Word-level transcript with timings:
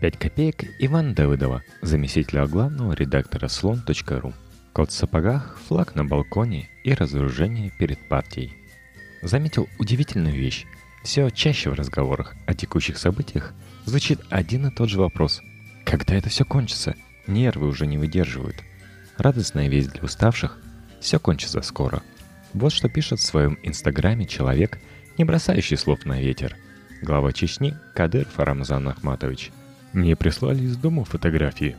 5 0.00 0.16
копеек 0.16 0.64
Иван 0.78 1.12
Давыдова, 1.12 1.64
заместителя 1.82 2.46
главного 2.46 2.92
редактора 2.92 3.48
слон.ру. 3.48 4.32
Кот 4.72 4.90
в 4.90 4.94
сапогах, 4.94 5.58
флаг 5.66 5.96
на 5.96 6.04
балконе 6.04 6.68
и 6.84 6.94
разоружение 6.94 7.72
перед 7.80 8.08
партией. 8.08 8.52
Заметил 9.22 9.68
удивительную 9.80 10.36
вещь. 10.36 10.66
Все 11.02 11.30
чаще 11.30 11.70
в 11.70 11.74
разговорах 11.74 12.36
о 12.46 12.54
текущих 12.54 12.96
событиях 12.96 13.54
звучит 13.86 14.20
один 14.30 14.68
и 14.68 14.70
тот 14.70 14.88
же 14.88 15.00
вопрос. 15.00 15.40
Когда 15.84 16.14
это 16.14 16.28
все 16.28 16.44
кончится? 16.44 16.94
Нервы 17.26 17.66
уже 17.66 17.84
не 17.88 17.98
выдерживают. 17.98 18.62
Радостная 19.16 19.66
весть 19.66 19.90
для 19.90 20.02
уставших. 20.02 20.60
Все 21.00 21.18
кончится 21.18 21.60
скоро. 21.62 22.04
Вот 22.52 22.72
что 22.72 22.88
пишет 22.88 23.18
в 23.18 23.24
своем 23.24 23.58
инстаграме 23.64 24.26
человек, 24.26 24.78
не 25.16 25.24
бросающий 25.24 25.76
слов 25.76 26.04
на 26.04 26.20
ветер. 26.20 26.56
Глава 27.02 27.32
Чечни 27.32 27.74
Кадыров 27.96 28.38
Рамзан 28.38 28.86
Ахматович– 28.86 29.50
мне 29.92 30.16
прислали 30.16 30.62
из 30.62 30.76
дома 30.76 31.04
фотографии. 31.04 31.76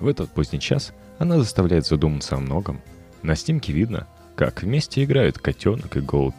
В 0.00 0.08
этот 0.08 0.30
поздний 0.30 0.60
час 0.60 0.92
она 1.18 1.38
заставляет 1.38 1.86
задуматься 1.86 2.36
о 2.36 2.40
многом. 2.40 2.80
На 3.22 3.36
снимке 3.36 3.72
видно, 3.72 4.06
как 4.34 4.62
вместе 4.62 5.04
играют 5.04 5.38
котенок 5.38 5.96
и 5.96 6.00
голубь. 6.00 6.34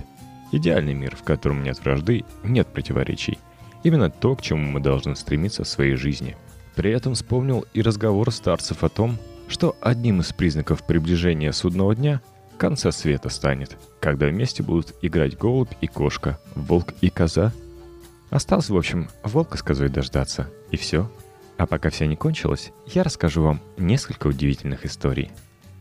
Идеальный 0.52 0.94
мир, 0.94 1.16
в 1.16 1.24
котором 1.24 1.64
нет 1.64 1.84
вражды, 1.84 2.26
нет 2.44 2.68
противоречий. 2.68 3.40
Именно 3.84 4.10
то, 4.10 4.36
к 4.36 4.42
чему 4.42 4.72
мы 4.72 4.80
должны 4.80 5.16
стремиться 5.16 5.64
в 5.64 5.68
своей 5.68 5.96
жизни. 5.96 6.36
При 6.76 6.92
этом 6.92 7.14
вспомнил 7.14 7.66
и 7.74 7.82
разговор 7.82 8.32
старцев 8.32 8.84
о 8.84 8.90
том, 8.90 9.18
что 9.48 9.76
одним 9.82 10.22
из 10.22 10.34
признаков 10.34 10.86
приближения 10.86 11.52
судного 11.52 11.96
дня 11.96 12.22
конца 12.58 12.92
света 12.92 13.30
станет, 13.30 13.78
когда 14.00 14.28
вместе 14.28 14.64
будут 14.64 14.96
играть 15.02 15.38
голубь 15.38 15.72
и 15.82 15.88
кошка, 15.88 16.40
волк 16.56 16.94
и 17.02 17.10
коза– 17.10 17.54
Осталось, 18.30 18.70
в 18.70 18.78
общем, 18.78 19.10
волка 19.24 19.58
с 19.58 19.90
дождаться. 19.90 20.50
И 20.72 20.78
все. 20.78 21.12
А 21.58 21.66
пока 21.66 21.90
все 21.90 22.06
не 22.06 22.16
кончилось, 22.16 22.72
я 22.86 23.04
расскажу 23.04 23.42
вам 23.42 23.62
несколько 23.78 24.28
удивительных 24.28 24.86
историй. 24.86 25.32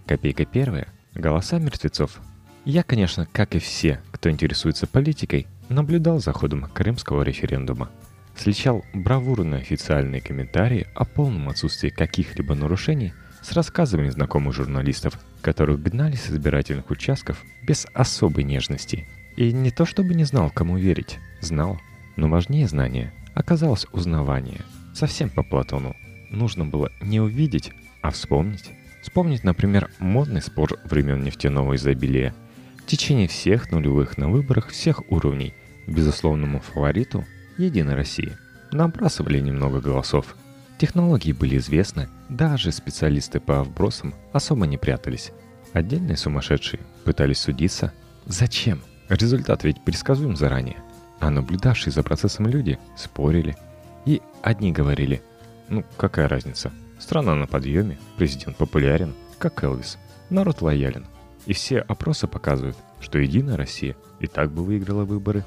Копейка 0.06 0.44
первая. 0.44 0.88
Голоса 1.14 1.58
мертвецов. 1.58 2.20
Я, 2.64 2.82
конечно, 2.82 3.26
как 3.32 3.54
и 3.54 3.58
все, 3.58 4.00
кто 4.12 4.30
интересуется 4.30 4.86
политикой, 4.86 5.46
наблюдал 5.68 6.18
за 6.18 6.32
ходом 6.32 6.62
крымского 6.62 7.22
референдума. 7.22 7.90
Сличал 8.36 8.84
бравурные 8.94 9.60
официальные 9.60 10.20
комментарии 10.20 10.86
о 10.94 11.04
полном 11.04 11.48
отсутствии 11.48 11.88
каких-либо 11.88 12.54
нарушений 12.54 13.12
с 13.42 13.52
рассказами 13.52 14.08
знакомых 14.08 14.54
журналистов, 14.54 15.18
которых 15.40 15.82
гнали 15.82 16.16
с 16.16 16.30
избирательных 16.30 16.90
участков 16.90 17.42
без 17.62 17.86
особой 17.94 18.44
нежности. 18.44 19.06
И 19.36 19.52
не 19.52 19.70
то 19.70 19.84
чтобы 19.84 20.14
не 20.14 20.24
знал, 20.24 20.50
кому 20.50 20.78
верить, 20.78 21.18
знал– 21.40 21.80
но 22.16 22.28
важнее 22.28 22.68
знания 22.68 23.12
оказалось 23.34 23.86
узнавание. 23.92 24.60
Совсем 24.94 25.28
по 25.30 25.42
Платону. 25.42 25.96
Нужно 26.30 26.64
было 26.64 26.90
не 27.00 27.20
увидеть, 27.20 27.72
а 28.00 28.10
вспомнить. 28.10 28.70
Вспомнить, 29.02 29.44
например, 29.44 29.90
модный 29.98 30.40
спор 30.40 30.78
времен 30.84 31.22
нефтяного 31.22 31.76
изобилия. 31.76 32.34
В 32.78 32.86
течение 32.86 33.28
всех 33.28 33.70
нулевых 33.70 34.18
на 34.18 34.28
выборах 34.28 34.68
всех 34.68 35.10
уровней 35.10 35.54
безусловному 35.86 36.60
фавориту 36.60 37.24
Единой 37.58 37.94
России 37.94 38.36
набрасывали 38.72 39.40
немного 39.40 39.80
голосов. 39.80 40.36
Технологии 40.78 41.32
были 41.32 41.56
известны, 41.58 42.08
даже 42.28 42.72
специалисты 42.72 43.40
по 43.40 43.62
вбросам 43.62 44.14
особо 44.32 44.66
не 44.66 44.76
прятались. 44.76 45.32
Отдельные 45.72 46.16
сумасшедшие 46.16 46.80
пытались 47.04 47.38
судиться. 47.38 47.92
Зачем? 48.26 48.80
Результат 49.08 49.64
ведь 49.64 49.84
предсказуем 49.84 50.36
заранее– 50.36 50.76
а 51.24 51.30
наблюдавшие 51.30 51.90
за 51.90 52.02
процессом 52.02 52.46
люди 52.46 52.78
спорили. 52.96 53.56
И 54.04 54.20
одни 54.42 54.72
говорили, 54.72 55.22
ну 55.70 55.82
какая 55.96 56.28
разница, 56.28 56.70
страна 56.98 57.34
на 57.34 57.46
подъеме, 57.46 57.98
президент 58.18 58.58
популярен, 58.58 59.14
как 59.38 59.64
Элвис, 59.64 59.96
народ 60.28 60.60
лоялен. 60.60 61.06
И 61.46 61.54
все 61.54 61.78
опросы 61.78 62.26
показывают, 62.26 62.76
что 63.00 63.18
Единая 63.18 63.56
Россия 63.56 63.96
и 64.20 64.26
так 64.26 64.52
бы 64.52 64.62
выиграла 64.62 65.04
выборы. 65.04 65.46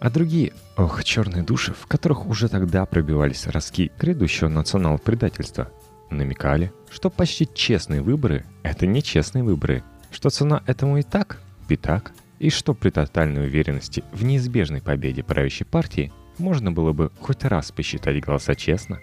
А 0.00 0.10
другие, 0.10 0.52
ох, 0.76 1.04
черные 1.04 1.44
души, 1.44 1.72
в 1.72 1.86
которых 1.86 2.26
уже 2.26 2.48
тогда 2.48 2.84
пробивались 2.84 3.46
ростки 3.46 3.92
грядущего 3.96 4.48
национал-предательства, 4.48 5.70
намекали, 6.10 6.72
что 6.90 7.08
почти 7.08 7.48
честные 7.54 8.02
выборы– 8.02 8.44
это 8.64 8.84
не 8.84 9.00
честные 9.00 9.44
выборы, 9.44 9.84
что 10.10 10.28
цена 10.30 10.64
этому 10.66 10.98
и 10.98 11.02
так, 11.02 11.40
и 11.68 11.76
так– 11.76 12.12
и 12.44 12.50
что 12.50 12.74
при 12.74 12.90
тотальной 12.90 13.46
уверенности 13.46 14.04
в 14.12 14.22
неизбежной 14.22 14.82
победе 14.82 15.22
правящей 15.22 15.64
партии 15.64 16.12
можно 16.36 16.70
было 16.70 16.92
бы 16.92 17.10
хоть 17.18 17.42
раз 17.42 17.72
посчитать 17.72 18.20
голоса 18.20 18.54
честно? 18.54 19.00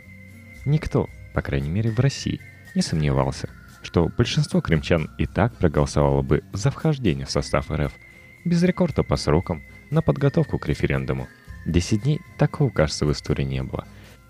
Никто, 0.63 1.09
по 1.33 1.41
крайней 1.41 1.71
мере 1.71 1.89
в 1.89 1.99
России, 1.99 2.39
не 2.75 2.83
сомневался, 2.83 3.49
что 3.81 4.11
большинство 4.15 4.61
крымчан 4.61 5.09
и 5.17 5.25
так 5.25 5.55
проголосовало 5.55 6.21
бы 6.21 6.43
за 6.53 6.69
вхождение 6.69 7.25
в 7.25 7.31
состав 7.31 7.71
РФ 7.71 7.91
без 8.45 8.61
рекорда 8.61 9.01
по 9.01 9.15
срокам 9.15 9.63
на 9.89 10.03
подготовку 10.03 10.59
к 10.59 10.67
референдуму. 10.67 11.27
Десять 11.65 12.03
дней 12.03 12.19
такого, 12.37 12.69
кажется, 12.69 13.07
в 13.07 13.11
истории 13.11 13.43
не 13.43 13.63
было. 13.63 13.87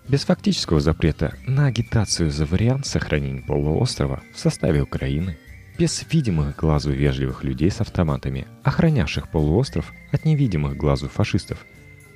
Без 0.08 0.24
фактического 0.24 0.80
запрета 0.80 1.36
на 1.46 1.66
агитацию 1.66 2.30
за 2.30 2.46
вариант 2.46 2.86
сохранения 2.86 3.42
полуострова 3.42 4.22
в 4.32 4.38
составе 4.38 4.80
Украины– 4.80 5.36
без 5.78 6.04
видимых 6.10 6.56
глазу 6.56 6.92
вежливых 6.92 7.44
людей 7.44 7.70
с 7.70 7.80
автоматами, 7.80 8.46
охранявших 8.62 9.28
полуостров 9.28 9.92
от 10.10 10.24
невидимых 10.24 10.76
глазу 10.76 11.08
фашистов. 11.08 11.64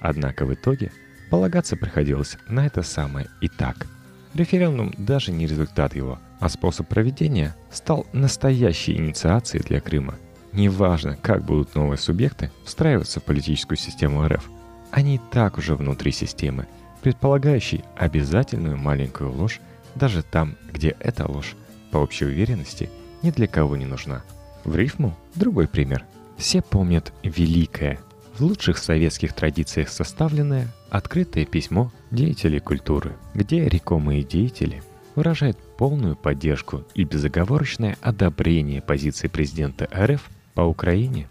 Однако 0.01 0.45
в 0.45 0.53
итоге 0.53 0.93
полагаться 1.31 1.77
приходилось 1.77 2.37
на 2.49 2.67
это 2.67 2.83
самое 2.83 3.29
и 3.41 3.49
так. 3.49 3.87
Референдум 4.35 4.93
даже 4.99 5.33
не 5.33 5.47
результат 5.47 5.97
его, 5.97 6.19
а 6.41 6.49
способ 6.49 6.89
проведения 6.89 7.57
стал 7.71 8.07
настоящей 8.13 8.97
инициацией 8.97 9.65
для 9.65 9.81
Крыма. 9.81 10.15
Неважно, 10.53 11.17
как 11.17 11.45
будут 11.45 11.75
новые 11.75 11.99
субъекты 11.99 12.51
встраиваться 12.65 13.21
в 13.21 13.25
политическую 13.25 13.79
систему 13.79 14.27
РФ, 14.27 14.49
они 14.91 15.17
и 15.17 15.21
так 15.33 15.59
уже 15.59 15.75
внутри 15.75 16.13
системы, 16.13 16.67
предполагающей 17.03 17.85
обязательную 17.97 18.77
маленькую 18.77 19.33
ложь 19.33 19.61
даже 19.95 20.23
там, 20.23 20.57
где 20.71 20.95
эта 21.01 21.27
ложь, 21.27 21.57
по 21.91 21.99
общей 21.99 22.27
уверенности– 22.27 22.91
ни 23.23 23.31
для 23.31 23.47
кого 23.47 23.77
не 23.77 23.87
нужна. 23.87 24.23
В 24.65 24.77
рифму 24.77 25.17
другой 25.35 25.69
пример. 25.69 26.05
Все 26.37 26.61
помнят 26.63 27.13
«великое», 27.23 27.99
в 28.39 28.43
лучших 28.43 28.79
советских 28.79 29.33
традициях 29.33 29.89
составленное 29.89 30.69
открытое 30.91 31.47
письмо 31.47 31.91
деятелей 32.11 32.61
культуры, 32.61 33.17
где 33.35 33.67
рекомые 33.69 34.23
деятели 34.23 34.83
выражают 35.15 35.59
полную 35.79 36.17
поддержку 36.17 36.85
и 36.95 37.05
безоговорочное 37.05 37.97
одобрение 38.03 38.83
позиции 38.83 39.29
президента 39.29 39.89
РФ 39.95 40.23
по 40.55 40.63
Украине, 40.63 41.29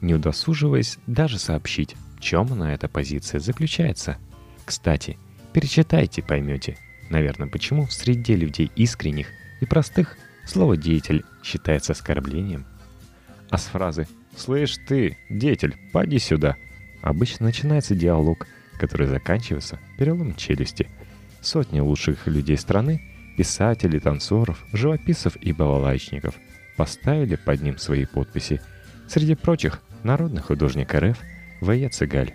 не 0.00 0.14
удосуживаясь 0.14 0.98
даже 1.06 1.38
сообщить, 1.38 1.94
в 2.16 2.20
чем 2.20 2.52
она 2.52 2.72
эта 2.72 2.88
позиция 2.88 3.40
заключается. 3.40 4.16
Кстати, 4.64 5.18
перечитайте, 5.52 6.22
поймете, 6.22 6.78
наверное, 7.10 7.48
почему 7.48 7.86
в 7.86 7.92
среде 7.92 8.34
людей 8.34 8.70
искренних 8.74 9.28
и 9.60 9.66
простых 9.66 10.16
Слово 10.46 10.76
«деятель» 10.76 11.24
считается 11.42 11.92
оскорблением. 11.92 12.64
А 13.50 13.58
с 13.58 13.64
фразы 13.64 14.06
«Слышь 14.36 14.76
ты, 14.86 15.18
деятель, 15.28 15.76
поди 15.92 16.18
сюда» 16.18 16.56
обычно 17.02 17.46
начинается 17.46 17.94
диалог, 17.94 18.46
который 18.78 19.06
заканчивается 19.06 19.78
переломом 19.98 20.34
челюсти. 20.34 20.88
Сотни 21.40 21.80
лучших 21.80 22.26
людей 22.26 22.56
страны, 22.56 23.00
писателей, 23.36 24.00
танцоров, 24.00 24.64
живописцев 24.72 25.36
и 25.36 25.52
балалайчников 25.52 26.34
поставили 26.76 27.36
под 27.36 27.62
ним 27.62 27.78
свои 27.78 28.04
подписи. 28.04 28.60
Среди 29.08 29.34
прочих 29.34 29.80
народный 30.02 30.42
художник 30.42 30.94
РФ 30.94 31.18
В.Е. 31.60 31.88
Цыгаль. 31.88 32.32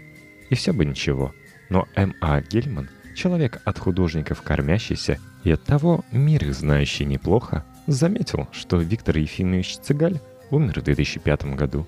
И 0.50 0.56
все 0.56 0.74
бы 0.74 0.86
ничего. 0.86 1.34
Но 1.70 1.88
М.А. 1.96 2.42
Гельман, 2.42 2.90
человек 3.16 3.62
от 3.66 3.80
художников 3.80 4.42
кормящийся 4.42 5.20
и 5.44 5.52
от 5.52 5.64
того 5.64 6.04
мир 6.12 6.44
их 6.46 6.54
знающий 6.54 7.06
неплохо, 7.06 7.66
заметил, 7.94 8.48
что 8.52 8.78
Виктор 8.78 9.18
Ефимович 9.18 9.78
Цыгаль 9.78 10.20
умер 10.50 10.82
в 10.82 10.84
2005 10.84 11.56
году. 11.56 11.88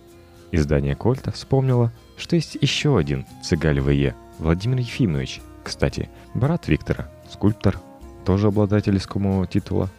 Издание 0.51 0.95
Кольта 0.95 1.31
вспомнило, 1.31 1.91
что 2.17 2.35
есть 2.35 2.57
еще 2.59 2.97
один 2.97 3.25
Цыгаль 3.43 3.79
В.Е. 3.79 4.15
Владимир 4.39 4.79
Ефимович, 4.79 5.41
кстати, 5.63 6.09
брат 6.33 6.67
Виктора, 6.67 7.09
скульптор, 7.31 7.79
тоже 8.25 8.47
обладатель 8.47 8.97
искомого 8.97 9.47
титула. 9.47 9.89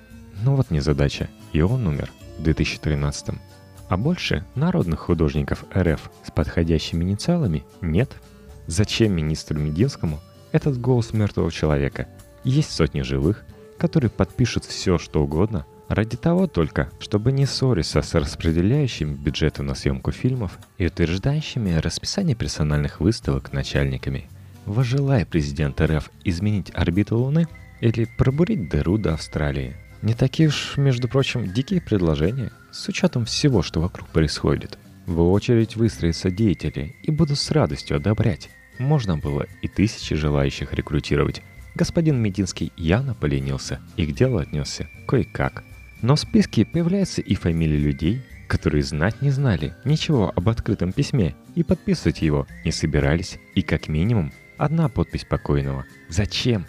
Но 0.43 0.57
вот 0.57 0.71
незадача, 0.71 1.29
и 1.53 1.61
он 1.61 1.87
умер 1.87 2.11
в 2.39 2.43
2013 2.43 3.37
А 3.89 3.97
больше 3.97 4.45
народных 4.55 5.01
художников 5.01 5.65
РФ 5.75 6.11
с 6.25 6.31
подходящими 6.31 7.05
инициалами 7.05 7.65
нет. 7.81 8.11
Зачем 8.67 9.13
министру 9.13 9.59
Мединскому 9.59 10.21
этот 10.53 10.81
голос 10.81 11.13
мертвого 11.13 11.51
человека? 11.53 12.09
Есть 12.45 12.73
сотни 12.73 13.03
живых, 13.03 13.45
которые 13.79 14.11
подпишут 14.11 14.65
все, 14.65 14.99
что 14.99 15.23
угодно– 15.23 15.67
Ради 15.89 16.17
того 16.17 16.47
только, 16.47 16.91
чтобы 16.99 17.31
не 17.31 17.45
ссориться 17.47 18.01
с 18.01 18.15
распределяющими 18.15 19.15
бюджеты 19.15 19.63
на 19.63 19.75
съемку 19.75 20.13
фильмов 20.13 20.59
и 20.79 20.87
утверждающими 20.87 21.75
расписание 21.75 22.35
персональных 22.35 23.01
выставок 23.01 23.53
начальниками. 23.53 24.29
Вожелая 24.65 25.27
президент 25.27 25.81
РФ 25.81 26.11
изменить 26.25 26.71
орбиту 26.75 27.19
Луны, 27.19 27.47
Или 27.81 28.07
пробурить 28.17 28.71
дыру 28.71 28.97
до 28.97 29.13
Австралии. 29.13 29.77
Не 30.01 30.15
такие 30.15 30.49
уж, 30.49 30.79
между 30.79 31.07
прочим, 31.07 31.53
дикие 31.53 31.83
предложения, 31.83 32.51
с 32.73 32.89
учетом 32.89 33.27
всего, 33.27 33.63
что 33.63 33.81
вокруг 33.81 34.09
происходит. 34.09 34.79
В 35.07 35.21
очередь 35.21 35.77
выстроятся 35.77 36.31
деятели 36.31 36.97
и 37.03 37.11
будут 37.11 37.39
с 37.39 37.51
радостью 37.51 37.99
одобрять. 37.99 38.49
Можно 38.79 39.19
было 39.19 39.47
и 39.61 39.69
тысячи 39.69 40.15
желающих 40.15 40.73
рекрутировать. 40.73 41.43
Господин 41.75 42.23
Мединский 42.23 42.73
явно 42.77 43.15
поленился 43.15 43.81
и 43.97 44.07
к 44.07 44.15
делу 44.15 44.39
отнесся 44.39 44.89
кое-как. 45.07 45.63
Но 46.05 46.17
в 46.17 46.21
списке 46.21 46.67
появляются 46.67 47.23
и 47.23 47.35
фамилии 47.35 47.79
людей, 47.79 48.21
которые 48.47 48.83
знать 48.83 49.23
не 49.23 49.31
знали 49.31 49.73
ничего 49.87 50.31
об 50.37 50.51
открытом 50.51 50.93
письме 50.93 51.35
и 51.55 51.63
подписывать 51.63 52.21
его 52.21 52.47
не 52.63 52.73
собирались, 52.73 53.39
и 53.55 53.63
как 53.63 53.89
минимум 53.89 54.31
одна 54.59 54.91
подпись 54.91 55.25
покойного. 55.25 55.87
Зачем? 56.11 56.67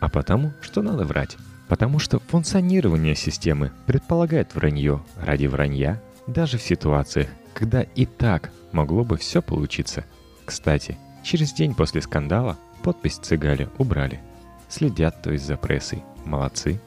А 0.00 0.10
потому, 0.10 0.52
что 0.60 0.82
надо 0.82 1.06
врать. 1.06 1.38
Потому 1.66 1.98
что 1.98 2.18
функционирование 2.18 3.14
системы 3.14 3.72
предполагает 3.86 4.54
вранье 4.54 5.02
ради 5.16 5.46
вранья, 5.46 6.02
даже 6.26 6.58
в 6.58 6.62
ситуациях, 6.62 7.28
когда 7.54 7.80
и 7.80 8.04
так 8.04 8.50
могло 8.72 9.02
бы 9.02 9.16
все 9.16 9.40
получиться. 9.40 10.04
Кстати, 10.44 10.98
через 11.22 11.54
день 11.54 11.74
после 11.74 12.02
скандала 12.02 12.58
подпись 12.82 13.16
Цигали 13.16 13.70
убрали. 13.78 14.20
Следят, 14.68 15.22
то 15.22 15.32
есть 15.32 15.46
за 15.46 15.56
прессой. 15.56 16.02
Молодцы. 16.26 16.78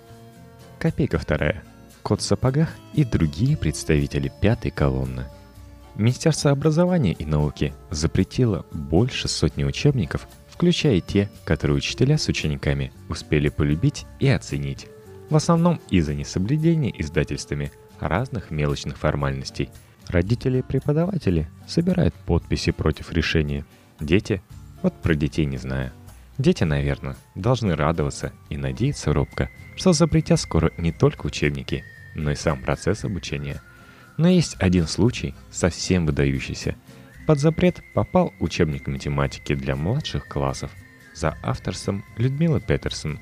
Копейка 0.78 1.18
вторая. 1.18 1.64
Кот 2.04 2.22
в 2.22 2.24
сапогах 2.24 2.70
и 2.94 3.04
другие 3.04 3.58
представители 3.58 4.32
пятой 4.42 4.72
колонны. 4.72 5.26
Министерство 5.96 6.52
образования 6.52 7.14
и 7.14 7.26
науки 7.26 7.74
запретило 7.90 8.66
больше 8.72 9.28
сотни 9.28 9.64
учебников, 9.64 10.28
включая 10.50 11.00
те, 11.02 11.30
которые 11.44 11.78
учителя 11.78 12.18
с 12.18 12.28
учениками 12.28 12.92
успели 13.10 13.50
полюбить 13.50 14.06
и 14.20 14.28
оценить. 14.30 14.88
В 15.30 15.36
основном 15.36 15.80
из-за 15.90 16.14
несоблюдения 16.14 16.94
издательствами 16.98 17.72
разных 18.00 18.52
мелочных 18.52 18.98
формальностей– 18.98 19.70
Родители 20.12 20.60
и 20.60 20.62
преподаватели 20.62 21.48
собирают 21.68 22.14
подписи 22.14 22.72
против 22.72 23.14
решения. 23.14 23.66
Дети? 24.02 24.42
Вот 24.82 24.94
про 24.96 25.16
детей 25.16 25.46
не 25.46 25.58
знаю. 25.58 25.92
Дети, 26.38 26.66
наверное, 26.66 27.16
должны 27.36 27.76
радоваться 27.76 28.34
и 28.50 28.58
надеяться 28.58 29.14
робко, 29.14 29.50
что 29.78 29.94
запретят 29.94 30.40
скоро 30.40 30.72
не 30.78 30.92
только 30.92 31.28
учебники, 31.28 31.86
но 32.16 32.32
и 32.32 32.36
сам 32.36 32.62
процесс 32.62 33.04
обучения. 33.04 33.62
Но 34.18 34.28
есть 34.28 34.56
один 34.60 34.88
случай, 34.88 35.36
совсем 35.50 36.06
выдающийся. 36.06 36.76
Под 37.28 37.40
запрет 37.40 37.82
попал 37.94 38.34
учебник 38.40 38.88
математики 38.88 39.56
для 39.56 39.76
младших 39.76 40.28
классов 40.28 40.72
за 41.14 41.38
авторством 41.44 42.04
Людмилы 42.18 42.60
Петерсон. 42.60 43.20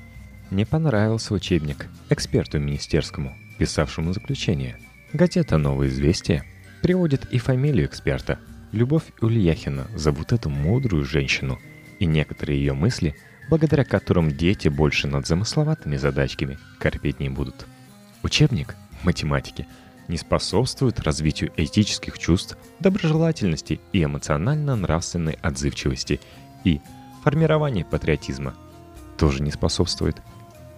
Не 0.50 0.64
понравился 0.64 1.34
учебник 1.34 1.86
эксперту 2.08 2.58
министерскому, 2.58 3.36
писавшему 3.58 4.12
заключение. 4.12 4.78
Газета 5.12 5.58
«Новое 5.58 5.88
известие» 5.88 6.44
Приводит 6.82 7.26
и 7.26 7.38
фамилию 7.38 7.86
эксперта. 7.86 8.38
Любовь 8.72 9.04
Ульяхина 9.20 9.86
зовут 9.94 10.32
эту 10.32 10.48
мудрую 10.48 11.04
женщину. 11.04 11.58
И 11.98 12.06
некоторые 12.06 12.58
ее 12.58 12.72
мысли, 12.72 13.14
благодаря 13.50 13.84
которым 13.84 14.30
дети 14.30 14.68
больше 14.68 15.06
над 15.06 15.26
замысловатыми 15.26 15.96
задачками 15.96 16.58
корпеть 16.78 17.20
не 17.20 17.28
будут. 17.28 17.66
Учебник 18.22 18.76
математики 19.02 19.66
не 20.08 20.16
способствует 20.16 21.00
развитию 21.00 21.52
этических 21.56 22.18
чувств, 22.18 22.56
доброжелательности 22.80 23.80
и 23.92 24.04
эмоционально-нравственной 24.04 25.38
отзывчивости 25.40 26.20
и 26.64 26.80
формирования 27.22 27.84
патриотизма 27.84 28.54
тоже 29.16 29.42
не 29.42 29.50
способствует. 29.50 30.20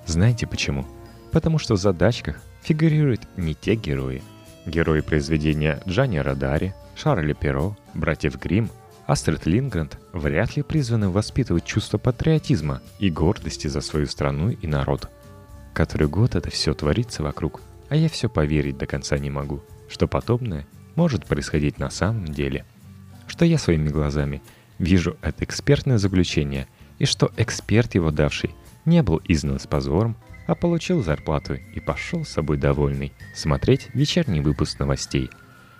Знаете 0.06 0.46
почему? 0.46 0.86
Потому 1.30 1.58
что 1.58 1.74
в 1.74 1.80
задачках 1.80 2.42
фигурируют 2.62 3.22
не 3.36 3.54
те 3.54 3.74
герои– 3.74 4.22
Герои 4.66 5.00
произведения 5.00 5.80
Джани 5.88 6.18
Радари, 6.18 6.74
Шарля 6.94 7.34
Перо, 7.34 7.76
братьев 7.94 8.38
Грим, 8.38 8.70
Астрид 9.06 9.46
Лингранд 9.46 9.98
вряд 10.12 10.56
ли 10.56 10.62
призваны 10.62 11.08
воспитывать 11.08 11.64
чувство 11.64 11.98
патриотизма 11.98 12.80
и 13.00 13.10
гордости 13.10 13.66
за 13.66 13.80
свою 13.80 14.06
страну 14.06 14.50
и 14.50 14.66
народ. 14.66 15.08
Который 15.72 16.08
год 16.08 16.34
это 16.34 16.50
все 16.50 16.74
творится 16.74 17.22
вокруг, 17.22 17.62
а 17.88 17.96
я 17.96 18.08
все 18.08 18.28
поверить 18.28 18.78
до 18.78 18.86
конца 18.86 19.18
не 19.18 19.30
могу, 19.30 19.62
что 19.88 20.06
подобное 20.06 20.66
может 20.94 21.26
происходить 21.26 21.78
на 21.78 21.90
самом 21.90 22.26
деле. 22.26 22.64
Что 23.26 23.44
я 23.44 23.58
своими 23.58 23.88
глазами 23.88 24.42
вижу 24.78 25.16
это 25.22 25.44
экспертное 25.44 25.98
заключение, 25.98 26.68
и 26.98 27.04
что 27.06 27.32
эксперт 27.36 27.94
его 27.94 28.10
давший 28.10 28.54
не 28.84 29.02
был 29.02 29.20
изгнан 29.26 29.58
с 29.58 29.66
позором, 29.66 30.16
а 30.46 30.54
получил 30.54 31.02
зарплату 31.02 31.54
и 31.54 31.80
пошел 31.80 32.24
с 32.24 32.30
собой 32.30 32.58
довольный 32.58 33.12
смотреть 33.34 33.88
вечерний 33.94 34.40
выпуск 34.40 34.78
новостей. 34.78 35.30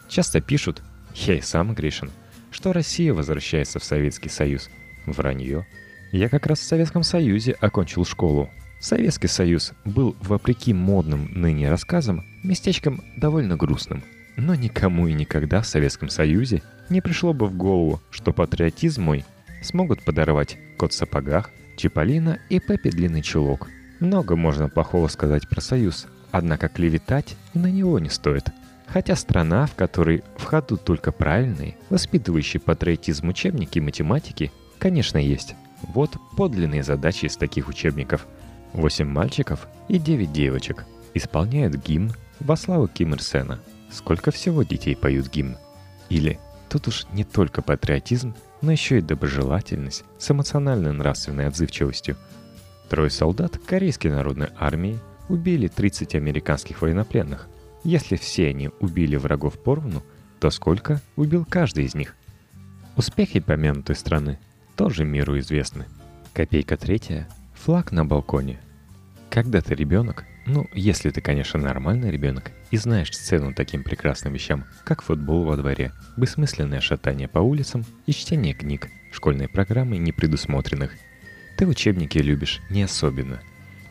Часто 0.09 0.41
пишут, 0.41 0.83
я 1.15 1.37
и 1.37 1.41
сам 1.41 1.75
грешен, 1.75 2.11
что 2.51 2.73
Россия 2.73 3.13
возвращается 3.13 3.79
в 3.79 3.85
Советский 3.85 4.29
Союз. 4.29 4.71
Вранье. 5.07 5.67
Я 6.13 6.29
как 6.29 6.47
раз 6.47 6.61
в 6.61 6.65
Советском 6.65 7.03
Союзе 7.03 7.53
окончил 7.53 8.05
школу. 8.05 8.51
Советский 8.83 9.29
Союз 9.29 9.73
был, 9.87 10.15
вопреки 10.21 10.75
модным 10.75 11.31
ныне 11.33 11.71
рассказам, 11.71 12.27
местечком 12.43 13.03
довольно 13.17 13.57
грустным. 13.57 14.03
Но 14.37 14.55
никому 14.55 15.07
и 15.07 15.15
никогда 15.15 15.63
в 15.63 15.67
Советском 15.67 16.11
Союзе 16.11 16.63
не 16.91 17.01
пришло 17.01 17.33
бы 17.33 17.47
в 17.47 17.57
голову, 17.57 18.03
что 18.11 18.35
патриотизм 18.35 19.03
мой 19.03 19.25
смогут 19.63 20.05
подорвать 20.05 20.59
кот 20.77 20.93
в 20.93 20.97
сапогах, 20.97 21.51
Чиполлино 21.79 22.39
и 22.51 22.61
Пеппи 22.61 22.91
Длинный 22.91 23.23
Чулок– 23.23 23.71
много 24.03 24.35
можно 24.35 24.69
плохого 24.69 25.07
сказать 25.07 25.49
про 25.49 25.61
Союз, 25.61 26.09
однако 26.33 26.69
клеветать 26.69 27.37
на 27.55 27.69
него 27.69 28.01
не 28.01 28.09
стоит. 28.09 28.47
Хотя 28.89 29.15
страна, 29.15 29.67
в 29.67 29.77
которой 29.77 30.25
в 30.37 30.43
ходу 30.43 30.77
только 30.77 31.13
правильные, 31.13 31.77
воспитывающие 31.89 32.61
патриотизм 32.61 33.29
учебники 33.29 33.79
математики, 33.79 34.51
конечно, 34.81 35.19
есть. 35.19 35.55
Вот 35.83 36.17
подлинные 36.37 36.83
задачи 36.83 37.27
из 37.27 37.37
таких 37.37 37.69
учебников. 37.69 38.27
Восемь 38.73 39.07
мальчиков 39.07 39.67
и 39.89 39.99
девять 39.99 40.33
девочек 40.33 40.85
исполняют 41.15 41.77
гимн 41.77 42.13
во 42.41 42.57
славу 42.57 42.89
Ким 42.89 43.15
Ир 43.15 43.23
Сена. 43.23 43.61
Сколько 43.91 44.31
всего 44.31 44.63
детей 44.63 44.97
поют 44.97 45.29
гимн? 45.29 45.57
Или 46.09 46.39
тут 46.69 46.89
уж 46.89 47.07
не 47.13 47.25
только 47.25 47.63
патриотизм, 47.63 48.35
но 48.61 48.73
еще 48.73 48.99
и 48.99 49.03
доброжелательность 49.03 50.05
с 50.19 50.31
эмоциональной 50.31 50.93
нравственной 50.93 51.47
отзывчивостью– 51.47 52.17
Трое 52.93 53.09
солдат 53.09 53.57
Корейской 53.57 54.09
народной 54.09 54.49
армии 54.59 54.99
убили 55.31 55.67
30 55.67 56.15
американских 56.15 56.83
военнопленных. 56.83 57.49
Если 57.85 58.17
все 58.17 58.49
они 58.49 58.69
убили 58.81 59.17
врагов 59.17 59.59
поровну, 59.59 60.03
то 60.41 60.51
сколько 60.51 61.01
убил 61.17 61.47
каждый 61.49 61.87
из 61.87 61.95
них? 61.95 62.15
Успехи 62.99 63.41
помянутой 63.41 63.97
страны 63.97 64.39
тоже 64.77 65.07
миру 65.07 65.39
известны. 65.39 65.87
Копейка 66.35 66.77
третья– 66.77 67.27
флаг 67.65 67.93
на 67.93 68.05
балконе. 68.05 68.61
Когда 69.31 69.61
ты 69.61 69.75
ребенок, 69.75 70.25
ну, 70.47 70.67
если 70.75 71.11
ты, 71.11 71.21
конечно, 71.21 71.59
нормальный 71.59 72.11
ребенок, 72.11 72.53
и 72.71 72.77
знаешь 72.77 73.11
цену 73.11 73.55
таким 73.55 73.83
прекрасным 73.85 74.33
вещам, 74.33 74.65
как 74.85 75.03
футбол 75.03 75.45
во 75.45 75.57
дворе, 75.57 75.93
бессмысленное 76.17 76.81
шатание 76.81 77.29
по 77.29 77.39
улицам 77.39 77.85
и 78.07 78.13
чтение 78.13 78.55
книг, 78.55 78.89
школьной 79.13 79.49
программы 79.49 79.99
непредусмотренных– 79.99 80.93
ты 81.57 81.67
учебники 81.67 82.19
любишь 82.19 82.61
не 82.71 82.83
особенно. 82.83 83.41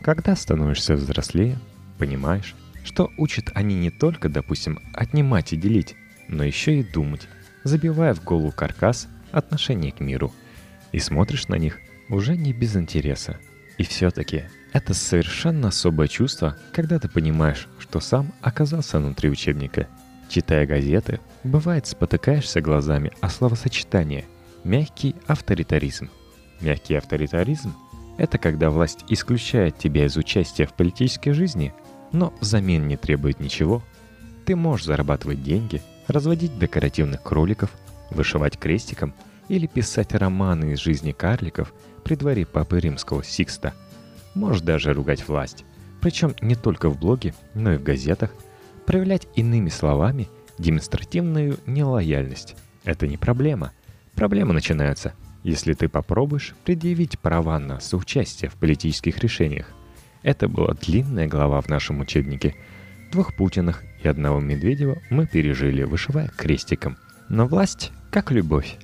Когда 0.02 0.34
становишься 0.36 0.94
взрослее, 0.94 1.58
понимаешь, 1.98 2.54
что 2.84 3.10
учат 3.16 3.50
они 3.54 3.74
не 3.74 3.90
только, 3.90 4.28
допустим, 4.28 4.80
отнимать 4.92 5.52
и 5.52 5.56
делить, 5.56 5.94
но 6.28 6.44
еще 6.44 6.80
и 6.80 6.82
думать, 6.82 7.28
забивая 7.64 8.14
в 8.14 8.24
голову 8.24 8.52
каркас 8.52 9.08
отношения 9.30 9.92
к 9.92 10.00
миру. 10.00 10.32
И 10.90 10.98
смотришь 10.98 11.48
на 11.48 11.54
них 11.54 11.78
уже 12.08 12.36
не 12.36 12.52
без 12.52 12.76
интереса. 12.76 13.38
И 13.78 13.84
все-таки 13.84 14.44
это 14.72 14.94
совершенно 14.94 15.68
особое 15.68 16.08
чувство, 16.08 16.56
когда 16.72 16.98
ты 16.98 17.08
понимаешь, 17.08 17.68
что 17.78 18.00
сам 18.00 18.32
оказался 18.40 18.98
внутри 18.98 19.30
учебника. 19.30 19.88
Читая 20.28 20.66
газеты, 20.66 21.20
бывает 21.44 21.86
спотыкаешься 21.86 22.60
глазами 22.60 23.12
о 23.20 23.28
словосочетании 23.28 24.24
«мягкий 24.64 25.14
авторитаризм», 25.26 26.08
Мягкий 26.62 26.94
авторитаризм– 26.94 27.74
это 28.18 28.38
когда 28.38 28.70
власть 28.70 29.04
исключает 29.08 29.78
тебя 29.78 30.06
из 30.06 30.16
участия 30.16 30.64
в 30.64 30.74
политической 30.74 31.32
жизни, 31.32 31.74
но 32.12 32.32
взамен 32.40 32.86
не 32.86 32.96
требует 32.96 33.40
ничего. 33.40 33.82
Ты 34.46 34.54
можешь 34.54 34.86
зарабатывать 34.86 35.42
деньги, 35.42 35.82
разводить 36.06 36.56
декоративных 36.58 37.20
кроликов, 37.20 37.70
вышивать 38.10 38.58
крестиком 38.58 39.12
или 39.48 39.66
писать 39.66 40.14
романы 40.14 40.74
из 40.74 40.78
жизни 40.78 41.10
карликов 41.10 41.74
при 42.04 42.14
дворе 42.14 42.46
Папы 42.46 42.80
Римского 42.80 43.24
Сикста. 43.24 43.74
Можешь 44.34 44.62
даже 44.62 44.92
ругать 44.92 45.26
власть, 45.26 45.64
причем 46.00 46.34
не 46.40 46.54
только 46.54 46.88
в 46.88 46.98
блоге, 46.98 47.34
но 47.54 47.74
и 47.74 47.76
в 47.76 47.82
газетах, 47.82 48.30
проявлять 48.86 49.28
иными 49.34 49.68
словами 49.68 50.28
демонстративную 50.58 51.58
нелояльность. 51.66 52.56
Это 52.84 53.06
не 53.06 53.16
проблема. 53.16 53.72
Проблемы 54.14 54.52
начинаются– 54.52 55.14
если 55.42 55.72
ты 55.72 55.88
попробуешь 55.88 56.54
предъявить 56.64 57.18
права 57.18 57.58
на 57.58 57.80
соучастие 57.80 58.50
в 58.50 58.54
политических 58.54 59.18
решениях. 59.18 59.66
Это 60.22 60.48
была 60.48 60.74
длинная 60.74 61.26
глава 61.26 61.60
в 61.60 61.68
нашем 61.68 62.00
учебнике. 62.00 62.54
Двух 63.10 63.34
Путиных 63.34 63.82
и 64.02 64.08
одного 64.08 64.40
Медведева 64.40 64.98
мы 65.10 65.26
пережили, 65.26 65.82
вышивая 65.82 66.28
крестиком. 66.28 66.96
Но 67.28 67.46
власть 67.46 67.90
как 68.10 68.30
любовь. 68.30 68.76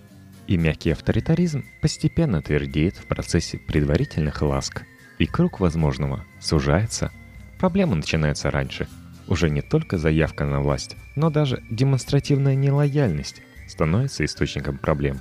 И 0.49 0.57
мягкий 0.57 0.93
авторитаризм 0.93 1.65
постепенно 1.83 2.41
твердеет 2.41 2.97
в 2.97 3.05
процессе 3.05 3.59
предварительных 3.59 4.41
ласк. 4.41 4.83
И 5.19 5.27
круг 5.27 5.61
возможного 5.61 6.25
сужается. 6.41 7.13
Проблема 7.59 7.97
начинается 7.97 8.51
раньше. 8.51 8.89
Уже 9.27 9.51
не 9.51 9.61
только 9.61 9.99
заявка 9.99 10.47
на 10.47 10.61
власть, 10.61 10.97
но 11.17 11.29
даже 11.29 11.63
демонстративная 11.71 12.55
нелояльность 12.55 13.43
становится 13.69 14.25
источником 14.25 14.79
проблем. 14.79 15.21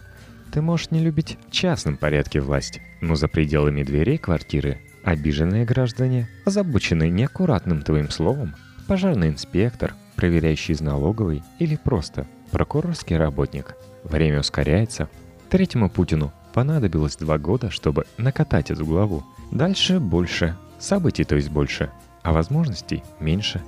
Ты 0.54 0.62
можешь 0.62 0.92
не 0.92 1.02
любить 1.02 1.38
в 1.50 1.52
частном 1.52 1.98
порядке 1.98 2.40
власть, 2.40 2.80
но 3.02 3.16
за 3.16 3.28
пределами 3.28 3.84
дверей 3.84 4.18
квартиры 4.18 4.80
обиженные 5.04 5.66
граждане, 5.66 6.30
озабоченные 6.46 7.10
неаккуратным 7.10 7.82
твоим 7.82 8.10
словом, 8.10 8.56
пожарный 8.88 9.28
инспектор, 9.28 9.94
проверяющий 10.16 10.74
из 10.74 10.80
налоговой 10.80 11.44
или 11.60 11.76
просто 11.76 12.28
прокурорский 12.52 13.18
работник. 13.18 13.76
Время 14.10 14.40
ускоряется. 14.40 15.10
Третьему 15.50 15.90
Путину 15.90 16.32
понадобилось 16.54 17.18
два 17.18 17.38
года, 17.38 17.70
чтобы 17.70 18.06
накатать 18.18 18.72
эту 18.72 18.86
главу. 18.86 19.24
Дальше 19.52 20.00
больше, 20.00 20.56
событий 20.80 21.24
то 21.24 21.36
есть 21.36 21.50
больше, 21.50 21.92
а 22.24 22.32
возможностей 22.32 23.04
меньше. 23.20 23.62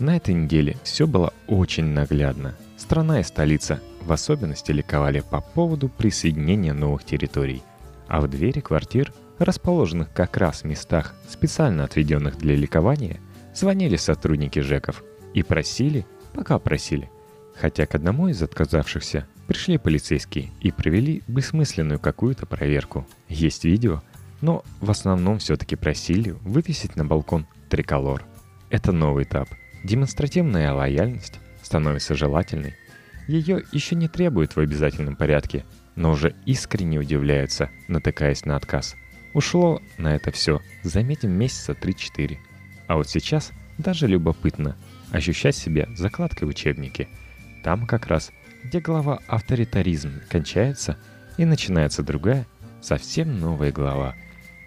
На 0.00 0.16
этой 0.16 0.34
неделе 0.34 0.76
все 0.82 1.06
было 1.06 1.32
очень 1.46 1.84
наглядно. 1.84 2.56
Страна 2.76 3.20
и 3.20 3.22
столица 3.22 3.80
в 4.02 4.12
особенности 4.12 4.72
ликовали 4.72 5.20
по 5.20 5.40
поводу 5.40 5.88
присоединения 5.88 6.74
новых 6.74 7.04
территорий. 7.04 7.62
А 8.08 8.20
в 8.20 8.28
двери 8.28 8.60
квартир, 8.60 9.12
расположенных 9.38 10.12
как 10.12 10.36
раз 10.36 10.62
в 10.62 10.64
местах, 10.64 11.14
специально 11.28 11.84
отведенных 11.84 12.36
для 12.36 12.56
ликования, 12.56 13.20
звонили 13.54 13.96
сотрудники 13.96 14.58
ЖЭКов 14.58 15.04
и 15.32 15.44
просили, 15.44 16.04
пока 16.34 16.58
просили. 16.58 17.10
Хотя 17.54 17.86
к 17.86 17.94
одному 17.94 18.26
из 18.28 18.42
отказавшихся 18.42 19.28
пришли 19.46 19.78
полицейские 19.78 20.50
и 20.60 20.70
провели 20.70 21.22
бессмысленную 21.26 21.98
какую-то 21.98 22.46
проверку. 22.46 23.06
Есть 23.28 23.64
видео, 23.64 24.02
но 24.40 24.64
в 24.80 24.90
основном 24.90 25.38
все-таки 25.38 25.76
просили 25.76 26.30
вывесить 26.42 26.96
на 26.96 27.04
балкон 27.04 27.46
триколор. 27.68 28.24
Это 28.70 28.92
новый 28.92 29.24
этап. 29.24 29.48
Демонстративная 29.84 30.72
лояльность 30.72 31.40
становится 31.62 32.14
желательной. 32.14 32.74
Ее 33.26 33.62
еще 33.72 33.94
не 33.96 34.08
требуют 34.08 34.56
в 34.56 34.60
обязательном 34.60 35.16
порядке, 35.16 35.64
но 35.96 36.10
уже 36.10 36.34
искренне 36.46 36.98
удивляются, 36.98 37.70
натыкаясь 37.88 38.44
на 38.44 38.56
отказ. 38.56 38.96
Ушло 39.32 39.80
на 39.98 40.14
это 40.14 40.30
все, 40.30 40.60
заметим, 40.82 41.32
месяца 41.32 41.72
3-4. 41.72 42.36
А 42.86 42.96
вот 42.96 43.08
сейчас 43.08 43.52
даже 43.78 44.06
любопытно 44.06 44.76
ощущать 45.10 45.56
себя 45.56 45.88
закладкой 45.96 46.46
в 46.46 46.50
учебнике. 46.50 47.08
Там 47.62 47.86
как 47.86 48.06
раз, 48.06 48.30
где 48.64 48.80
глава 48.80 49.20
авторитаризм 49.28 50.20
кончается 50.28 50.96
и 51.36 51.44
начинается 51.44 52.02
другая, 52.02 52.46
совсем 52.80 53.38
новая 53.38 53.70
глава. 53.70 54.14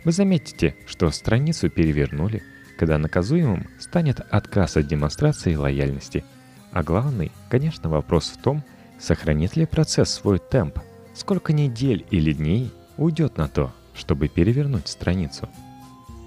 Вы 0.06 0.12
заметите, 0.12 0.75
что 0.86 1.12
страницу 1.12 1.70
перевернули, 1.70 2.42
когда 2.80 2.98
наказуемым 2.98 3.68
станет 3.80 4.22
отказ 4.32 4.77
от 4.77 4.88
демонстрации 4.88 5.56
лояльности– 5.56 6.24
а 6.77 6.84
главный, 6.84 7.32
конечно, 7.50 7.89
вопрос 7.89 8.30
в 8.30 8.38
том, 8.42 8.63
сохранит 9.00 9.56
ли 9.56 9.66
процесс 9.66 10.12
свой 10.12 10.39
темп, 10.39 10.80
сколько 11.16 11.54
недель 11.54 12.06
или 12.12 12.34
дней 12.34 12.72
уйдет 12.98 13.38
на 13.38 13.48
то, 13.48 13.74
чтобы 13.96 14.27
перевернуть 14.27 14.88
страницу. 14.88 15.50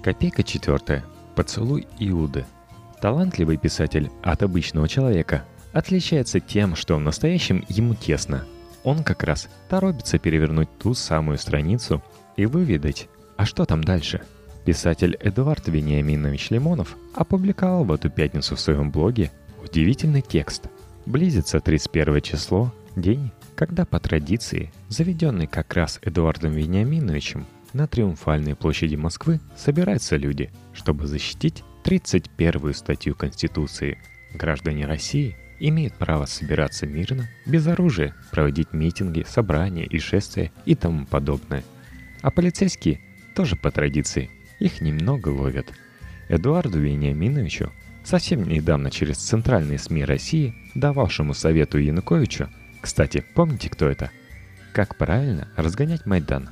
Копейка 0.03 0.43
четвертая. 0.43 1.05
Поцелуй 1.35 1.87
Иуды. 1.99 2.45
Талантливый 3.01 3.55
писатель 3.55 4.11
от 4.21 4.43
обычного 4.43 4.87
человека 4.87 5.45
отличается 5.73 6.39
тем, 6.39 6.75
что 6.75 6.95
в 6.95 6.99
настоящем 6.99 7.65
ему 7.69 7.95
тесно. 7.95 8.45
Он 8.83 9.03
как 9.03 9.23
раз 9.23 9.49
торопится 9.69 10.17
перевернуть 10.17 10.69
ту 10.79 10.93
самую 10.93 11.37
страницу 11.37 12.01
и 12.35 12.45
выведать, 12.45 13.07
а 13.37 13.45
что 13.45 13.65
там 13.65 13.83
дальше. 13.83 14.21
Писатель 14.65 15.17
Эдуард 15.19 15.67
Вениаминович 15.67 16.51
Лимонов 16.51 16.95
опубликовал 17.15 17.83
в 17.83 17.91
эту 17.91 18.09
пятницу 18.09 18.55
в 18.55 18.59
своем 18.59 18.91
блоге 18.91 19.31
Удивительный 19.63 20.21
текст. 20.21 20.65
Близится 21.05 21.59
31 21.59 22.21
число, 22.21 22.73
день, 22.95 23.31
когда 23.55 23.85
по 23.85 23.99
традиции, 23.99 24.71
заведенный 24.89 25.47
как 25.47 25.73
раз 25.75 25.99
Эдуардом 26.01 26.53
Вениаминовичем, 26.53 27.45
на 27.73 27.87
Триумфальной 27.87 28.55
площади 28.55 28.95
Москвы 28.95 29.39
собираются 29.55 30.17
люди, 30.17 30.51
чтобы 30.73 31.07
защитить 31.07 31.63
31-ю 31.83 32.73
статью 32.73 33.15
Конституции. 33.15 33.99
Граждане 34.33 34.85
России 34.85 35.37
имеют 35.69 35.93
право 35.93 36.25
собираться 36.25 36.87
мирно, 36.87 37.29
без 37.45 37.67
оружия, 37.67 38.15
проводить 38.31 38.73
митинги, 38.73 39.25
собрания 39.27 39.85
и 39.85 39.99
шествия 39.99 40.51
и 40.65 40.75
тому 40.75 41.05
подобное. 41.05 41.63
А 42.21 42.31
полицейские 42.31 42.99
тоже 43.35 43.55
по 43.55 43.71
традиции, 43.71 44.29
их 44.59 44.81
немного 44.81 45.29
ловят. 45.29 45.71
Эдуарду 46.29 46.79
Вениаминовичу 46.79 47.71
совсем 48.03 48.47
недавно 48.47 48.91
через 48.91 49.17
центральные 49.17 49.79
СМИ 49.79 50.05
России, 50.05 50.55
дававшему 50.75 51.33
совету 51.33 51.77
Януковичу, 51.77 52.49
кстати, 52.81 53.23
помните, 53.35 53.69
кто 53.69 53.87
это? 53.87 54.09
Как 54.73 54.97
правильно 54.97 55.47
разгонять 55.55 56.05
Майдан? 56.07 56.49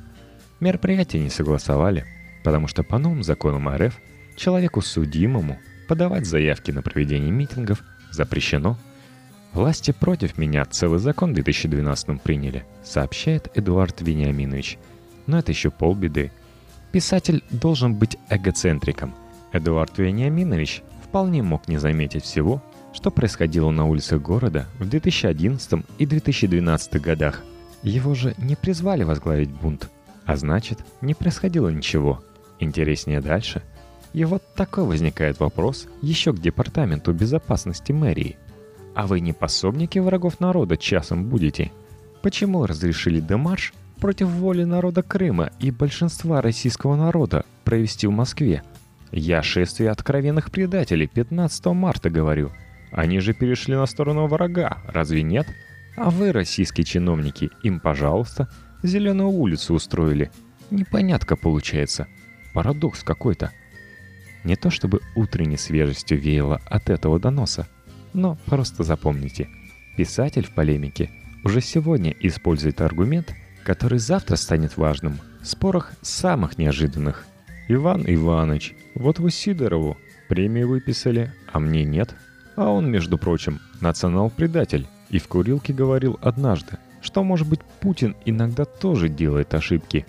Мероприятие 0.60 1.22
не 1.22 1.30
согласовали, 1.30 2.06
потому 2.44 2.68
что 2.68 2.84
по 2.84 2.98
новым 2.98 3.24
законам 3.24 3.68
РФ 3.68 3.98
человеку 4.36 4.80
судимому 4.80 5.58
подавать 5.88 6.26
заявки 6.26 6.70
на 6.70 6.82
проведение 6.82 7.32
митингов 7.32 7.82
запрещено. 8.12 8.78
Власти 9.52 9.90
против 9.90 10.38
меня 10.38 10.64
целый 10.64 11.00
закон 11.00 11.32
в 11.32 11.34
2012 11.34 12.22
приняли, 12.22 12.64
сообщает 12.84 13.50
Эдуард 13.54 14.00
Вениаминович. 14.00 14.78
Но 15.26 15.38
это 15.38 15.50
еще 15.50 15.70
полбеды. 15.70 16.30
Писатель 16.92 17.42
должен 17.50 17.94
быть 17.94 18.16
эгоцентриком. 18.28 19.14
Эдуард 19.52 19.98
Вениаминович 19.98 20.82
вполне 21.04 21.42
мог 21.42 21.66
не 21.66 21.78
заметить 21.78 22.24
всего, 22.24 22.62
что 22.92 23.10
происходило 23.10 23.70
на 23.70 23.86
улицах 23.86 24.22
города 24.22 24.66
в 24.78 24.88
2011 24.88 25.84
и 25.98 26.06
2012 26.06 27.00
годах. 27.00 27.42
Его 27.82 28.14
же 28.14 28.34
не 28.38 28.54
призвали 28.54 29.02
возглавить 29.02 29.50
бунт, 29.50 29.88
а 30.26 30.36
значит, 30.36 30.78
не 31.00 31.14
происходило 31.14 31.68
ничего. 31.68 32.22
Интереснее 32.60 33.20
дальше. 33.20 33.62
И 34.12 34.24
вот 34.24 34.42
такой 34.54 34.84
возникает 34.84 35.40
вопрос 35.40 35.86
еще 36.02 36.32
к 36.32 36.40
Департаменту 36.40 37.12
безопасности 37.12 37.92
мэрии. 37.92 38.36
А 38.94 39.06
вы 39.06 39.20
не 39.20 39.32
пособники 39.32 39.98
врагов 39.98 40.40
народа 40.40 40.76
часом 40.76 41.24
будете? 41.24 41.70
Почему 42.22 42.66
разрешили 42.66 43.20
демарш 43.20 43.72
против 44.00 44.28
воли 44.28 44.64
народа 44.64 45.02
Крыма 45.02 45.50
и 45.58 45.70
большинства 45.70 46.40
российского 46.40 46.96
народа 46.96 47.44
провести 47.64 48.06
в 48.06 48.10
Москве– 48.10 48.62
я 49.12 49.42
шествие 49.42 49.90
откровенных 49.90 50.52
предателей 50.52 51.08
15 51.08 51.66
марта 51.66 52.10
говорю. 52.10 52.52
Они 52.92 53.18
же 53.18 53.34
перешли 53.34 53.74
на 53.74 53.86
сторону 53.86 54.26
врага, 54.26 54.78
разве 54.86 55.22
нет? 55.22 55.48
А 55.96 56.10
вы, 56.10 56.32
российские 56.32 56.84
чиновники, 56.84 57.50
им, 57.64 57.80
пожалуйста, 57.80 58.48
зеленую 58.82 59.30
улицу 59.30 59.74
устроили. 59.74 60.30
Непонятка 60.70 61.34
получается. 61.34 62.06
Парадокс 62.54 63.02
какой-то. 63.02 63.50
Не 64.44 64.54
то 64.54 64.70
чтобы 64.70 65.00
утренней 65.16 65.56
свежестью 65.56 66.18
веяло 66.18 66.60
от 66.66 66.88
этого 66.88 67.18
доноса, 67.18 67.66
но 68.12 68.36
просто 68.46 68.82
запомните. 68.82 69.48
Писатель 69.96 70.46
в 70.46 70.50
полемике 70.50 71.10
уже 71.44 71.60
сегодня 71.60 72.14
использует 72.20 72.80
аргумент, 72.80 73.34
который 73.64 73.98
завтра 73.98 74.36
станет 74.36 74.76
важным 74.76 75.18
в 75.42 75.46
спорах 75.46 75.92
самых 76.02 76.58
неожиданных. 76.58 77.26
Иван 77.68 78.04
Иванович, 78.06 78.74
вот 78.94 79.18
вы 79.18 79.30
Сидорову 79.30 79.96
премию 80.28 80.68
выписали, 80.68 81.32
а 81.52 81.60
мне 81.60 81.84
нет. 81.84 82.14
А 82.56 82.68
он, 82.68 82.90
между 82.90 83.18
прочим, 83.18 83.60
национал-предатель. 83.80 84.86
И 85.08 85.18
в 85.18 85.26
курилке 85.28 85.72
говорил 85.72 86.18
однажды, 86.22 86.78
что, 87.00 87.24
может 87.24 87.48
быть, 87.48 87.60
Путин 87.80 88.14
иногда 88.24 88.64
тоже 88.64 89.08
делает 89.08 89.54
ошибки. 89.54 90.06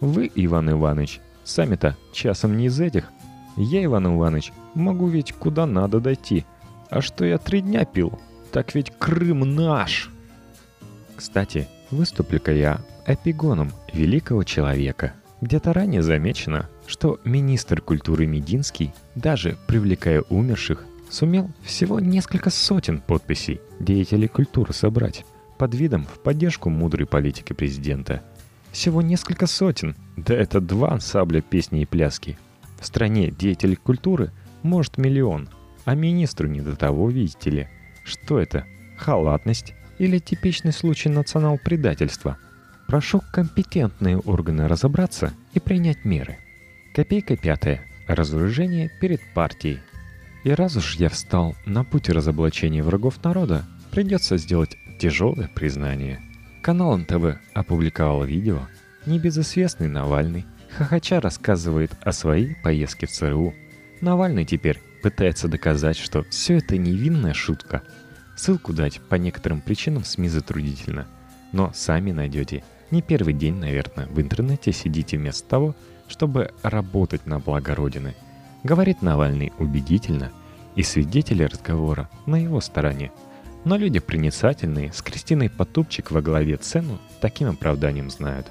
Вы, 0.00 0.30
Иван 0.34 0.70
Иванович, 0.70 1.20
сами-то 1.44 1.96
часом 2.12 2.56
не 2.56 2.66
из 2.66 2.80
этих. 2.80 3.10
Я, 3.56 3.84
Иван 3.84 4.14
Иванович, 4.14 4.52
могу 4.74 5.06
ведь 5.08 5.32
куда 5.32 5.66
надо 5.66 6.00
дойти. 6.00 6.44
А 6.92 7.00
что 7.00 7.24
я 7.24 7.38
три 7.38 7.62
дня 7.62 7.86
пил? 7.86 8.18
Так 8.52 8.74
ведь 8.74 8.92
Крым 8.98 9.54
наш! 9.54 10.10
Кстати, 11.16 11.66
выступлю-ка 11.90 12.52
я 12.52 12.82
эпигоном 13.06 13.72
великого 13.94 14.44
человека. 14.44 15.14
Где-то 15.40 15.72
ранее 15.72 16.02
замечено, 16.02 16.68
что 16.86 17.18
министр 17.24 17.80
культуры 17.80 18.26
Мединский, 18.26 18.92
даже 19.14 19.56
привлекая 19.66 20.20
умерших, 20.28 20.84
сумел 21.08 21.50
всего 21.62 21.98
несколько 21.98 22.50
сотен 22.50 23.00
подписей 23.00 23.62
деятелей 23.80 24.28
культуры 24.28 24.74
собрать 24.74 25.24
под 25.56 25.74
видом 25.74 26.04
в 26.04 26.18
поддержку 26.18 26.68
мудрой 26.68 27.06
политики 27.06 27.54
президента. 27.54 28.22
Всего 28.70 29.00
несколько 29.00 29.46
сотен. 29.46 29.96
Да 30.18 30.34
это 30.34 30.60
два 30.60 30.90
ансамбля 30.90 31.40
песни 31.40 31.80
и 31.80 31.86
пляски. 31.86 32.36
В 32.78 32.86
стране 32.86 33.30
деятелей 33.30 33.76
культуры 33.76 34.30
может 34.62 34.98
миллион, 34.98 35.48
а 35.84 35.94
министру 35.94 36.48
не 36.48 36.60
до 36.60 36.76
того, 36.76 37.10
видите 37.10 37.50
ли. 37.50 37.68
Что 38.04 38.38
это? 38.38 38.66
Халатность 38.96 39.74
или 39.98 40.18
типичный 40.18 40.72
случай 40.72 41.08
национал-предательства? 41.08 42.38
Прошу 42.86 43.22
компетентные 43.32 44.18
органы 44.18 44.68
разобраться 44.68 45.32
и 45.54 45.60
принять 45.60 46.04
меры. 46.04 46.38
Копейка 46.94 47.36
пятая. 47.36 47.86
Разоружение 48.06 48.90
перед 49.00 49.20
партией. 49.32 49.80
И 50.44 50.50
раз 50.50 50.76
уж 50.76 50.96
я 50.96 51.08
встал 51.08 51.54
на 51.64 51.84
путь 51.84 52.10
разоблачения 52.10 52.82
врагов 52.82 53.22
народа, 53.22 53.64
придется 53.92 54.36
сделать 54.36 54.76
тяжелое 54.98 55.48
признание. 55.54 56.20
Канал 56.62 56.96
НТВ 56.98 57.38
опубликовал 57.54 58.24
видео. 58.24 58.60
Небезызвестный 59.06 59.88
Навальный 59.88 60.44
хохоча 60.76 61.20
рассказывает 61.20 61.92
о 62.02 62.12
своей 62.12 62.56
поездке 62.62 63.06
в 63.06 63.10
ЦРУ. 63.10 63.54
Навальный 64.00 64.44
теперь 64.44 64.80
пытается 65.02 65.48
доказать, 65.48 65.98
что 65.98 66.24
все 66.30 66.58
это 66.58 66.78
невинная 66.78 67.34
шутка. 67.34 67.82
Ссылку 68.36 68.72
дать 68.72 69.00
по 69.00 69.16
некоторым 69.16 69.60
причинам 69.60 70.04
СМИ 70.04 70.28
затруднительно. 70.28 71.06
Но 71.52 71.72
сами 71.74 72.12
найдете. 72.12 72.64
Не 72.90 73.02
первый 73.02 73.34
день, 73.34 73.56
наверное, 73.56 74.06
в 74.06 74.20
интернете 74.20 74.72
сидите 74.72 75.18
вместо 75.18 75.48
того, 75.48 75.76
чтобы 76.08 76.52
работать 76.62 77.26
на 77.26 77.38
благо 77.38 77.74
Родины– 77.74 78.14
Говорит 78.62 79.02
Навальный 79.02 79.52
убедительно, 79.58 80.30
и 80.76 80.82
свидетели 80.82 81.42
разговора 81.42 82.08
на 82.26 82.36
его 82.36 82.60
стороне. 82.60 83.12
Но 83.64 83.76
люди 83.76 83.98
проницательные, 83.98 84.92
с 84.92 85.02
Кристиной 85.02 85.50
Потупчик 85.50 86.10
во 86.10 86.22
главе 86.22 86.56
цену 86.56 86.98
таким 87.20 87.48
оправданием 87.48 88.08
знают. 88.08 88.50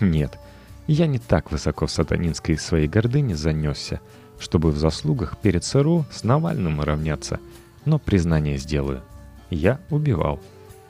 Нет, 0.00 0.38
я 0.86 1.06
не 1.06 1.18
так 1.18 1.52
высоко 1.52 1.86
в 1.86 1.90
сатанинской 1.90 2.58
своей 2.58 2.88
гордыне 2.88 3.36
занесся, 3.36 4.00
чтобы 4.40 4.72
в 4.72 4.78
заслугах 4.78 5.38
перед 5.38 5.62
ЦРУ 5.62 6.06
с 6.10 6.24
Навальным 6.24 6.80
равняться, 6.80 7.38
но 7.84 8.00
признание 8.00 8.58
сделаю. 8.58 9.02
Я 9.50 9.78
убивал. 9.90 10.40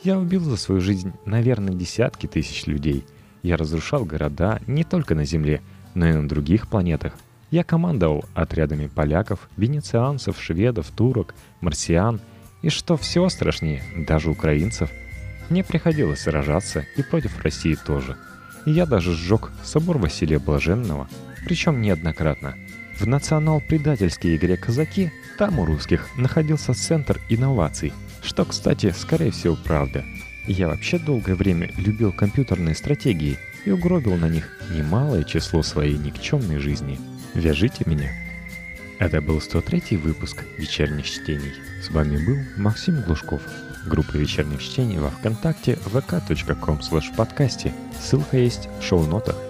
Я 0.02 0.18
убил 0.18 0.40
за 0.40 0.56
свою 0.56 0.80
жизнь, 0.80 1.12
наверное, 1.26 1.74
десятки 1.74 2.26
тысяч 2.26 2.66
людей. 2.66 3.04
Я 3.42 3.58
разрушал 3.58 4.06
города 4.06 4.60
не 4.66 4.84
только 4.84 5.14
на 5.14 5.26
Земле, 5.26 5.60
но 5.94 6.08
и 6.08 6.12
на 6.12 6.26
других 6.26 6.68
планетах– 6.68 7.12
я 7.50 7.64
командовал 7.64 8.24
отрядами 8.34 8.86
поляков, 8.86 9.48
венецианцев, 9.56 10.40
шведов, 10.40 10.90
турок, 10.90 11.34
марсиан 11.60 12.20
и, 12.62 12.68
что 12.68 12.96
все 12.96 13.28
страшнее, 13.28 13.82
даже 14.06 14.30
украинцев. 14.30 14.90
Мне 15.48 15.64
приходилось 15.64 16.20
сражаться 16.20 16.86
и 16.96 17.02
против 17.02 17.42
России 17.42 17.74
тоже. 17.74 18.16
И 18.66 18.70
я 18.70 18.86
даже 18.86 19.14
сжег 19.14 19.50
собор 19.64 19.98
Василия 19.98 20.38
Блаженного, 20.38 21.08
причем 21.44 21.80
неоднократно. 21.80 22.54
В 23.00 23.06
национал-предательской 23.06 24.36
игре 24.36 24.56
«Казаки» 24.56 25.10
там 25.38 25.58
у 25.58 25.64
русских 25.64 26.08
находился 26.16 26.74
центр 26.74 27.20
инноваций, 27.28 27.92
что, 28.22 28.44
кстати, 28.44 28.94
скорее 28.96 29.32
всего, 29.32 29.56
правда. 29.56 30.04
Я 30.46 30.68
вообще 30.68 30.98
долгое 30.98 31.34
время 31.34 31.70
любил 31.76 32.12
компьютерные 32.12 32.74
стратегии 32.74 33.38
и 33.64 33.70
угробил 33.70 34.16
на 34.16 34.28
них 34.28 34.48
немалое 34.70 35.24
число 35.24 35.62
своей 35.62 35.98
никчемной 35.98 36.58
жизни– 36.58 36.98
Вяжите 37.34 37.84
меня. 37.86 38.10
Это 38.98 39.20
был 39.20 39.40
103 39.40 39.96
выпуск 39.96 40.44
вечерних 40.58 41.06
чтений. 41.06 41.54
С 41.80 41.90
вами 41.90 42.24
был 42.24 42.38
Максим 42.56 43.02
Глушков. 43.02 43.40
Группа 43.86 44.16
вечерних 44.16 44.62
чтений 44.62 44.98
во 44.98 45.10
Вконтакте 45.10 45.78
vk.com 45.86 46.80
подкасте. 47.16 47.72
Ссылка 48.00 48.36
есть 48.36 48.68
в 48.80 48.82
шоу-нотах. 48.82 49.49